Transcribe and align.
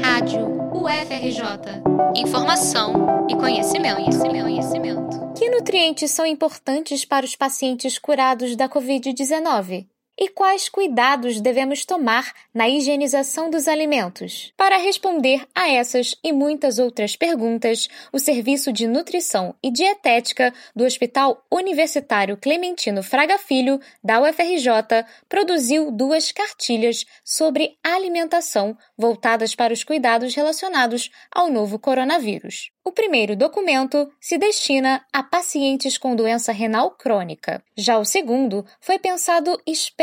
Rádio 0.00 0.46
UFRJ. 0.72 1.82
Informação 2.14 3.26
e 3.28 3.34
conhecimento, 3.34 3.96
conhecimento, 3.96 4.42
conhecimento. 4.44 5.32
Que 5.36 5.50
nutrientes 5.50 6.10
são 6.10 6.24
importantes 6.24 7.04
para 7.04 7.26
os 7.26 7.34
pacientes 7.34 7.98
curados 7.98 8.54
da 8.54 8.68
Covid-19? 8.68 9.86
E 10.18 10.28
quais 10.28 10.68
cuidados 10.68 11.40
devemos 11.40 11.86
tomar 11.86 12.34
na 12.52 12.68
higienização 12.68 13.48
dos 13.48 13.66
alimentos? 13.66 14.52
Para 14.58 14.76
responder 14.76 15.46
a 15.54 15.70
essas 15.70 16.14
e 16.22 16.32
muitas 16.32 16.78
outras 16.78 17.16
perguntas, 17.16 17.88
o 18.12 18.18
Serviço 18.18 18.70
de 18.74 18.86
Nutrição 18.86 19.54
e 19.62 19.70
Dietética 19.70 20.52
do 20.76 20.84
Hospital 20.84 21.42
Universitário 21.50 22.36
Clementino 22.36 23.02
Fraga 23.02 23.38
Filho, 23.38 23.80
da 24.04 24.20
UFRJ, 24.20 25.06
produziu 25.30 25.90
duas 25.90 26.30
cartilhas 26.30 27.06
sobre 27.24 27.78
alimentação 27.82 28.76
voltadas 28.98 29.54
para 29.54 29.72
os 29.72 29.82
cuidados 29.82 30.34
relacionados 30.34 31.10
ao 31.34 31.50
novo 31.50 31.78
coronavírus. 31.78 32.70
O 32.84 32.90
primeiro 32.90 33.36
documento 33.36 34.12
se 34.20 34.36
destina 34.36 35.06
a 35.12 35.22
pacientes 35.22 35.96
com 35.96 36.16
doença 36.16 36.50
renal 36.50 36.90
crônica. 36.90 37.62
Já 37.76 37.96
o 37.96 38.04
segundo 38.04 38.66
foi 38.80 38.98
pensado 38.98 39.56
especialmente 39.64 40.01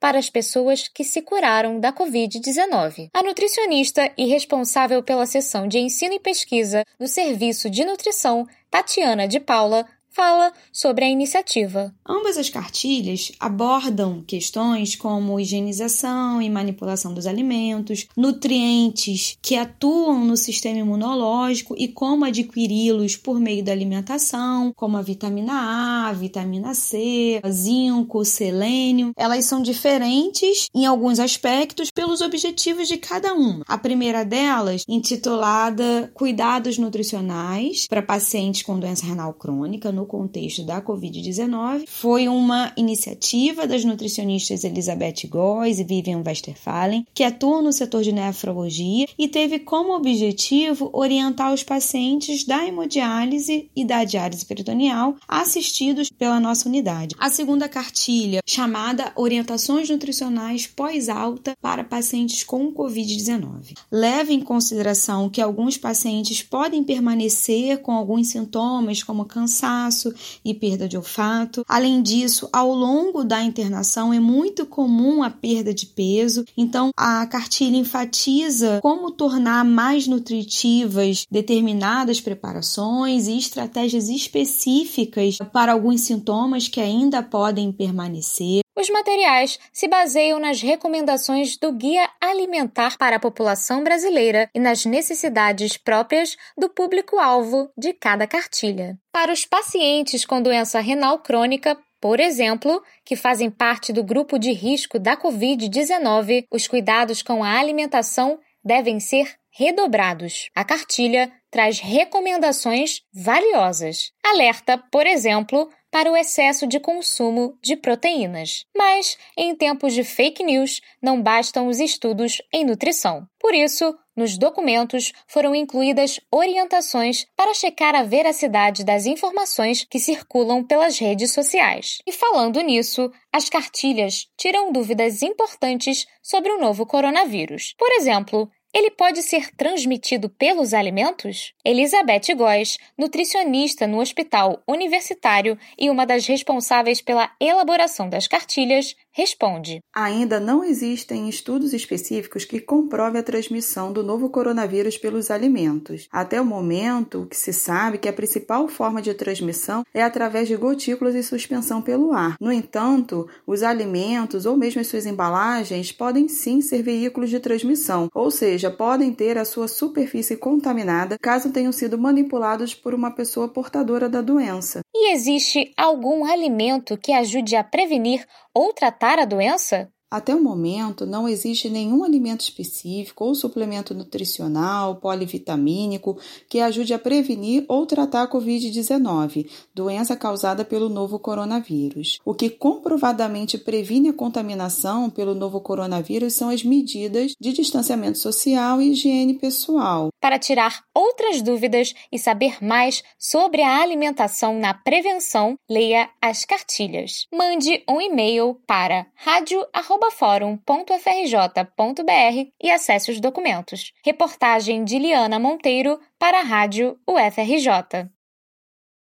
para 0.00 0.18
as 0.18 0.30
pessoas 0.30 0.88
que 0.88 1.04
se 1.04 1.20
curaram 1.22 1.78
da 1.78 1.92
Covid-19. 1.92 3.10
A 3.12 3.22
nutricionista 3.22 4.10
e 4.16 4.26
responsável 4.26 5.02
pela 5.02 5.26
seção 5.26 5.68
de 5.68 5.78
ensino 5.78 6.14
e 6.14 6.20
pesquisa 6.20 6.84
do 6.98 7.06
Serviço 7.06 7.68
de 7.68 7.84
Nutrição, 7.84 8.46
Tatiana 8.70 9.28
de 9.28 9.38
Paula, 9.38 9.86
fala 10.14 10.52
sobre 10.72 11.04
a 11.04 11.08
iniciativa. 11.08 11.92
Ambas 12.06 12.38
as 12.38 12.48
cartilhas 12.48 13.32
abordam 13.40 14.22
questões 14.26 14.94
como 14.94 15.40
higienização 15.40 16.40
e 16.40 16.48
manipulação 16.48 17.12
dos 17.12 17.26
alimentos, 17.26 18.06
nutrientes 18.16 19.36
que 19.42 19.56
atuam 19.56 20.24
no 20.24 20.36
sistema 20.36 20.78
imunológico 20.78 21.74
e 21.76 21.88
como 21.88 22.24
adquiri-los 22.24 23.16
por 23.16 23.40
meio 23.40 23.64
da 23.64 23.72
alimentação, 23.72 24.72
como 24.76 24.96
a 24.96 25.02
vitamina 25.02 26.08
A, 26.08 26.12
vitamina 26.12 26.74
C, 26.74 27.40
zinco, 27.50 28.24
selênio. 28.24 29.12
Elas 29.16 29.44
são 29.46 29.60
diferentes 29.62 30.68
em 30.74 30.86
alguns 30.86 31.18
aspectos 31.18 31.90
pelos 31.90 32.20
objetivos 32.20 32.86
de 32.86 32.96
cada 32.96 33.34
uma. 33.34 33.64
A 33.66 33.76
primeira 33.76 34.24
delas, 34.24 34.84
intitulada 34.88 36.10
Cuidados 36.14 36.78
Nutricionais 36.78 37.86
para 37.88 38.02
pacientes 38.02 38.62
com 38.62 38.78
doença 38.78 39.06
renal 39.06 39.32
crônica, 39.32 39.90
no 39.90 40.03
no 40.04 40.06
contexto 40.06 40.62
da 40.62 40.82
Covid-19 40.82 41.84
foi 41.86 42.28
uma 42.28 42.72
iniciativa 42.76 43.66
das 43.66 43.84
nutricionistas 43.84 44.62
Elizabeth 44.62 45.26
Góes 45.28 45.78
e 45.78 45.84
Vivian 45.84 46.22
Westerfallen, 46.24 47.06
que 47.14 47.24
atuam 47.24 47.62
no 47.62 47.72
setor 47.72 48.02
de 48.02 48.12
nefrologia 48.12 49.06
e 49.18 49.26
teve 49.26 49.58
como 49.58 49.96
objetivo 49.96 50.90
orientar 50.92 51.52
os 51.54 51.62
pacientes 51.62 52.44
da 52.44 52.66
hemodiálise 52.66 53.70
e 53.74 53.84
da 53.84 54.04
diálise 54.04 54.44
peritoneal 54.44 55.16
assistidos 55.26 56.10
pela 56.10 56.38
nossa 56.38 56.68
unidade. 56.68 57.14
A 57.18 57.30
segunda 57.30 57.68
cartilha, 57.68 58.40
chamada 58.46 59.10
Orientações 59.16 59.88
Nutricionais 59.88 60.66
Pós-Alta 60.66 61.54
para 61.62 61.82
Pacientes 61.82 62.44
com 62.44 62.72
Covid-19, 62.72 63.74
leva 63.90 64.32
em 64.32 64.40
consideração 64.40 65.30
que 65.30 65.40
alguns 65.40 65.78
pacientes 65.78 66.42
podem 66.42 66.84
permanecer 66.84 67.78
com 67.78 67.92
alguns 67.92 68.28
sintomas 68.28 69.02
como 69.02 69.24
cansaço, 69.24 69.93
cansaço 69.94 70.12
e 70.44 70.52
perda 70.52 70.88
de 70.88 70.96
olfato. 70.96 71.64
Além 71.68 72.02
disso, 72.02 72.48
ao 72.52 72.74
longo 72.74 73.24
da 73.24 73.42
internação 73.42 74.12
é 74.12 74.18
muito 74.18 74.66
comum 74.66 75.22
a 75.22 75.30
perda 75.30 75.72
de 75.72 75.86
peso, 75.86 76.44
então 76.56 76.90
a 76.96 77.24
cartilha 77.26 77.76
enfatiza 77.76 78.80
como 78.82 79.10
tornar 79.10 79.64
mais 79.64 80.06
nutritivas 80.06 81.26
determinadas 81.30 82.20
preparações 82.20 83.28
e 83.28 83.38
estratégias 83.38 84.08
específicas 84.08 85.38
para 85.52 85.72
alguns 85.72 86.00
sintomas 86.00 86.66
que 86.66 86.80
ainda 86.80 87.22
podem 87.22 87.70
permanecer. 87.70 88.63
Os 88.76 88.90
materiais 88.90 89.58
se 89.72 89.86
baseiam 89.86 90.40
nas 90.40 90.60
recomendações 90.60 91.56
do 91.56 91.72
Guia 91.72 92.10
Alimentar 92.20 92.98
para 92.98 93.16
a 93.16 93.20
População 93.20 93.84
Brasileira 93.84 94.50
e 94.52 94.58
nas 94.58 94.84
necessidades 94.84 95.76
próprias 95.76 96.36
do 96.58 96.68
público-alvo 96.68 97.70
de 97.78 97.92
cada 97.92 98.26
cartilha. 98.26 98.98
Para 99.12 99.32
os 99.32 99.44
pacientes 99.44 100.24
com 100.24 100.42
doença 100.42 100.80
renal 100.80 101.20
crônica, 101.20 101.78
por 102.00 102.18
exemplo, 102.18 102.82
que 103.04 103.14
fazem 103.14 103.48
parte 103.48 103.92
do 103.92 104.02
grupo 104.02 104.38
de 104.38 104.52
risco 104.52 104.98
da 104.98 105.16
Covid-19, 105.16 106.44
os 106.50 106.66
cuidados 106.66 107.22
com 107.22 107.44
a 107.44 107.58
alimentação 107.58 108.38
devem 108.62 108.98
ser 108.98 109.36
redobrados. 109.50 110.50
A 110.54 110.64
cartilha 110.64 111.32
traz 111.54 111.78
recomendações 111.78 113.02
valiosas. 113.14 114.10
Alerta, 114.24 114.76
por 114.90 115.06
exemplo, 115.06 115.70
para 115.88 116.10
o 116.10 116.16
excesso 116.16 116.66
de 116.66 116.80
consumo 116.80 117.56
de 117.62 117.76
proteínas. 117.76 118.64
Mas, 118.76 119.16
em 119.38 119.54
tempos 119.54 119.94
de 119.94 120.02
fake 120.02 120.42
news, 120.42 120.80
não 121.00 121.22
bastam 121.22 121.68
os 121.68 121.78
estudos 121.78 122.42
em 122.52 122.64
nutrição. 122.64 123.24
Por 123.38 123.54
isso, 123.54 123.96
nos 124.16 124.36
documentos 124.36 125.12
foram 125.28 125.54
incluídas 125.54 126.18
orientações 126.28 127.24
para 127.36 127.54
checar 127.54 127.94
a 127.94 128.02
veracidade 128.02 128.82
das 128.82 129.06
informações 129.06 129.86
que 129.88 130.00
circulam 130.00 130.64
pelas 130.64 130.98
redes 130.98 131.30
sociais. 131.30 131.98
E 132.04 132.10
falando 132.10 132.60
nisso, 132.62 133.12
as 133.32 133.48
cartilhas 133.48 134.26
tiram 134.36 134.72
dúvidas 134.72 135.22
importantes 135.22 136.04
sobre 136.20 136.50
o 136.50 136.58
novo 136.58 136.84
coronavírus. 136.84 137.76
Por 137.78 137.92
exemplo, 137.92 138.50
ele 138.74 138.90
pode 138.90 139.22
ser 139.22 139.54
transmitido 139.54 140.28
pelos 140.28 140.74
alimentos? 140.74 141.54
Elizabeth 141.64 142.34
Góes, 142.36 142.76
nutricionista 142.98 143.86
no 143.86 144.00
Hospital 144.00 144.60
Universitário 144.66 145.56
e 145.78 145.88
uma 145.88 146.04
das 146.04 146.26
responsáveis 146.26 147.00
pela 147.00 147.30
elaboração 147.40 148.08
das 148.08 148.26
cartilhas, 148.26 148.96
responde: 149.12 149.78
Ainda 149.94 150.40
não 150.40 150.64
existem 150.64 151.28
estudos 151.28 151.72
específicos 151.72 152.44
que 152.44 152.60
comprovem 152.60 153.20
a 153.20 153.24
transmissão 153.24 153.92
do 153.92 154.02
novo 154.02 154.28
coronavírus 154.28 154.98
pelos 154.98 155.30
alimentos. 155.30 156.08
Até 156.10 156.40
o 156.40 156.44
momento, 156.44 157.22
o 157.22 157.26
que 157.26 157.36
se 157.36 157.52
sabe 157.52 157.96
é 157.96 158.00
que 158.00 158.08
a 158.08 158.12
principal 158.12 158.66
forma 158.66 159.00
de 159.00 159.14
transmissão 159.14 159.84
é 159.94 160.02
através 160.02 160.48
de 160.48 160.56
gotículas 160.56 161.14
e 161.14 161.22
suspensão 161.22 161.80
pelo 161.80 162.12
ar. 162.12 162.36
No 162.40 162.50
entanto, 162.50 163.28
os 163.46 163.62
alimentos 163.62 164.46
ou 164.46 164.56
mesmo 164.56 164.80
as 164.80 164.88
suas 164.88 165.06
embalagens 165.06 165.92
podem 165.92 166.26
sim 166.28 166.60
ser 166.60 166.82
veículos 166.82 167.30
de 167.30 167.38
transmissão, 167.38 168.08
ou 168.12 168.32
seja, 168.64 168.70
podem 168.70 169.12
ter 169.12 169.36
a 169.36 169.44
sua 169.44 169.68
superfície 169.68 170.36
contaminada 170.36 171.16
caso 171.20 171.52
tenham 171.52 171.72
sido 171.72 171.98
manipulados 171.98 172.74
por 172.74 172.94
uma 172.94 173.10
pessoa 173.10 173.48
portadora 173.48 174.08
da 174.08 174.20
doença. 174.20 174.80
E 174.94 175.12
existe 175.12 175.72
algum 175.76 176.24
alimento 176.24 176.96
que 176.96 177.12
ajude 177.12 177.56
a 177.56 177.64
prevenir 177.64 178.26
ou 178.54 178.72
tratar 178.72 179.18
a 179.18 179.24
doença? 179.24 179.90
Até 180.14 180.32
o 180.32 180.40
momento, 180.40 181.04
não 181.04 181.28
existe 181.28 181.68
nenhum 181.68 182.04
alimento 182.04 182.42
específico 182.42 183.24
ou 183.24 183.34
suplemento 183.34 183.92
nutricional, 183.92 184.94
polivitamínico, 184.94 186.16
que 186.48 186.60
ajude 186.60 186.94
a 186.94 187.00
prevenir 187.00 187.64
ou 187.66 187.84
tratar 187.84 188.22
a 188.22 188.30
Covid-19, 188.30 189.50
doença 189.74 190.14
causada 190.14 190.64
pelo 190.64 190.88
novo 190.88 191.18
coronavírus. 191.18 192.20
O 192.24 192.32
que 192.32 192.48
comprovadamente 192.48 193.58
previne 193.58 194.10
a 194.10 194.12
contaminação 194.12 195.10
pelo 195.10 195.34
novo 195.34 195.60
coronavírus 195.60 196.34
são 196.34 196.48
as 196.48 196.62
medidas 196.62 197.32
de 197.40 197.52
distanciamento 197.52 198.18
social 198.18 198.80
e 198.80 198.92
higiene 198.92 199.34
pessoal. 199.34 200.10
Para 200.20 200.38
tirar 200.38 200.84
outras 200.94 201.42
dúvidas 201.42 201.92
e 202.12 202.20
saber 202.20 202.62
mais 202.62 203.02
sobre 203.18 203.62
a 203.62 203.82
alimentação 203.82 204.60
na 204.60 204.72
prevenção, 204.74 205.56
leia 205.68 206.08
as 206.22 206.44
cartilhas. 206.44 207.26
Mande 207.34 207.82
um 207.90 208.00
e-mail 208.00 208.56
para 208.64 209.08
rádio@ 209.16 209.66
fórum.frj.br 210.10 212.50
e 212.62 212.70
acesse 212.70 213.10
os 213.10 213.20
documentos. 213.20 213.92
Reportagem 214.04 214.84
de 214.84 214.98
Liana 214.98 215.38
Monteiro 215.38 215.98
para 216.18 216.40
a 216.40 216.42
Rádio 216.42 216.98
UFRJ. 217.08 218.10